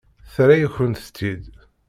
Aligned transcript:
Terra-yakent-t-id. 0.33 1.45